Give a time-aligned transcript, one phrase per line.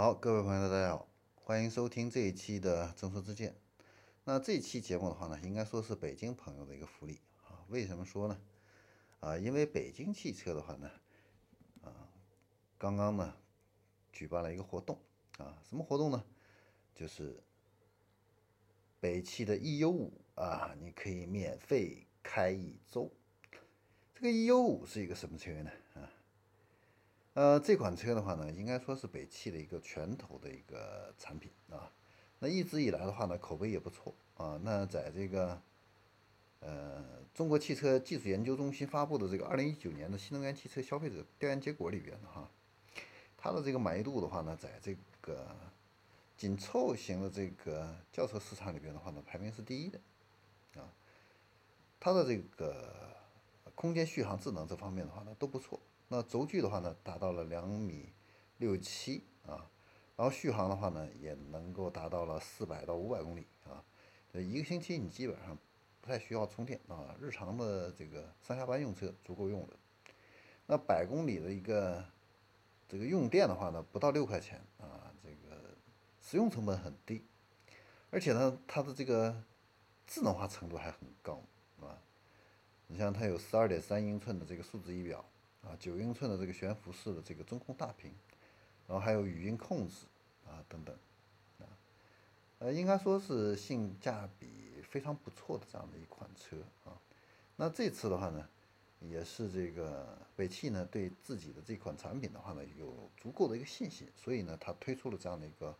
[0.00, 3.54] 好，各位朋友，大家好，欢迎收听这一期的正说之见。
[4.24, 7.60] 那这期节目的话呢，应该说是北京朋友的一个福利啊。
[7.68, 8.40] 为什么说呢？
[9.20, 10.90] 啊，因为北京汽车的话呢，
[11.82, 12.08] 啊，
[12.78, 13.36] 刚刚呢
[14.10, 14.98] 举办了一个活动
[15.36, 16.24] 啊，什么活动呢？
[16.94, 17.38] 就是
[19.00, 23.12] 北汽的 EU 五啊，你可以免费开一周。
[24.14, 25.70] 这个 EU 五是一个什么车呢？
[25.92, 26.08] 啊？
[27.34, 31.90] 呃，这款车的话呢，应该说是北汽的一个拳头的一个产品啊。
[32.40, 34.58] 那一直以来的话呢，口碑也不错啊。
[34.64, 35.62] 那在这个
[36.58, 42.50] 呃中国汽车技术研究中心发布的这个二零一九年的新能源汽车消费者调研结果里边的哈，
[43.36, 45.54] 它的这个满意度的话呢，在这个
[46.36, 50.00] 紧凑型的这个轿车市场里边的话呢，排名是第一的
[50.74, 50.90] 啊。
[52.00, 53.14] 它的这个
[53.76, 55.78] 空间续航、智能这方面的话呢，都不错。
[56.12, 58.12] 那轴距的话呢，达到了两米
[58.58, 59.70] 六七啊，
[60.16, 63.84] 然后续航的话呢，也能够达到了四百到五百公里啊，
[64.32, 65.56] 一个星期你基本上
[66.00, 69.76] 不太需要充电啊，日常的这个上下班用车足够用的。
[70.66, 72.04] 那百公里的一个
[72.88, 75.76] 这个用电的话呢，不到六块钱啊，这个
[76.20, 77.24] 使用成本很低，
[78.10, 79.44] 而且呢，它的这个
[80.08, 81.40] 智能化程度还很高
[81.80, 82.02] 啊，
[82.88, 85.24] 你像它有十二点三英寸的这个数字仪表。
[85.62, 88.12] 啊，九英寸的这个悬浮式的这个中控大屏，
[88.88, 90.06] 然后还有语音控制
[90.46, 90.96] 啊等等，
[91.58, 91.68] 啊，
[92.60, 94.48] 呃，应该说是性价比
[94.88, 96.96] 非常不错的这样的一款车啊。
[97.56, 98.48] 那这次的话呢，
[99.00, 105.76] 也是这个北汽呢对自己的这款产品的话呢有足够的一个信心，所以呢，它推出了这样的一个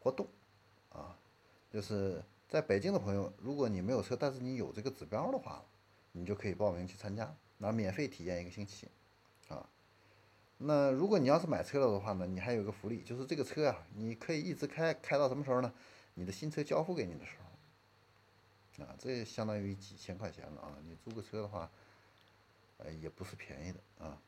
[0.00, 0.26] 活动
[0.90, 1.16] 啊，
[1.72, 5.64] 就是在北京的朋友，如果你没有车，但是你有这个指标的话，
[6.10, 8.88] 你就可以报名去参加，拿免费体验一个星期。
[9.48, 9.68] 啊，
[10.58, 15.72] 那如果你要是买车了的话呢，你还有个福利，就是这个车啊，你可以一直开开到什么时候呢？
[16.14, 17.36] 你的新车交付给你的时
[18.78, 20.78] 候，啊，这相当于几千块钱了啊！
[20.84, 21.70] 你租个车的话，
[22.78, 24.18] 呃，也不是便宜的啊。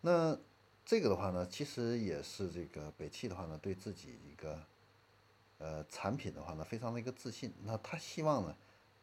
[0.00, 0.38] 那
[0.84, 4.62] 这个的话呢，其实也是这个北汽的话呢，对自己一个
[5.58, 7.52] 呃产品的话呢，非常的一个自信。
[7.64, 8.56] 那他希望呢。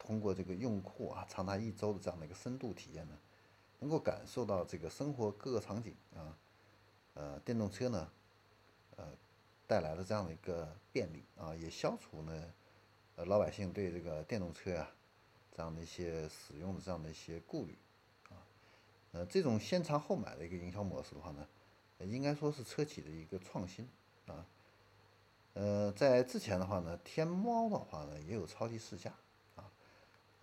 [0.05, 3.17] 通过这个用户啊长达一周的这样的一个深度体验呢，
[3.79, 6.37] 能够感受到这个生活各个场景啊，
[7.13, 8.11] 呃，电动车呢，
[8.97, 9.07] 呃，
[9.65, 12.53] 带来的这样的一个便利啊，也消除呢，
[13.15, 14.89] 呃，老百姓对这个电动车呀
[15.55, 17.77] 这样的一些使用的这样的一些顾虑
[18.29, 18.35] 啊，
[19.13, 21.47] 呃，这种先尝后买的一个营销模式的话呢，
[21.99, 23.87] 应该说是车企的一个创新
[24.27, 24.45] 啊，
[25.53, 29.13] 呃，在之前的话呢，天猫的话呢也有超级试驾。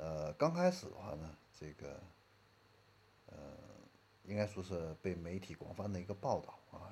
[0.03, 2.01] 呃，刚开始的话呢，这个，
[3.27, 3.37] 呃，
[4.25, 6.89] 应该说是被媒体广泛的一个报道啊，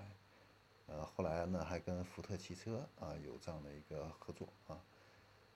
[0.89, 4.79] 呃，后来呢还跟福特汽车啊有这样的一个合作啊，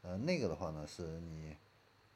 [0.01, 1.55] 呃，那个的话呢是你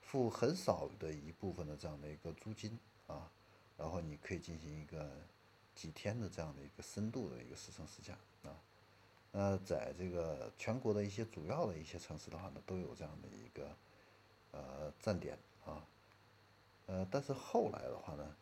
[0.00, 3.30] 付很少的一部分的这样的一个租金啊，
[3.76, 5.12] 然后你可以进行一个
[5.74, 8.56] 几天的这样的一个深度的一个试乘试驾啊，
[9.32, 13.76] 那在这个全国的一些主要的一些城市的话呢，都有这样的一个。
[14.56, 15.84] 呃，站点啊，
[16.86, 18.36] 呃，但是后来的话呢，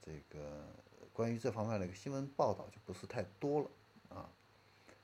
[0.00, 0.64] 这个
[1.12, 3.70] 关于这方面的一个新闻报道就不是太多了
[4.16, 4.30] 啊。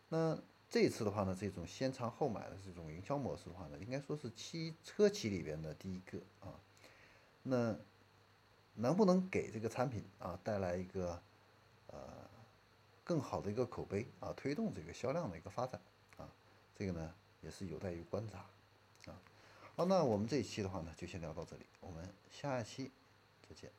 [0.08, 0.38] 那
[0.70, 6.54] 这次的话呢，这种先尝后买的这种营销模式的话呢，应该说是七车企里边的第一个啊。
[7.42, 7.76] 那
[8.74, 11.20] 能不能给这个产品啊带来一个
[11.88, 11.98] 呃
[13.02, 15.80] 更好的一个口碑啊，推动这个销量的一个发展
[16.18, 16.28] 啊？
[16.76, 18.38] 这个呢也是有待于观察
[19.10, 19.18] 啊。
[19.76, 22.90] 好，那我们这一期的话呢，就先聊到这里，我们下一期
[23.48, 23.70] 再见。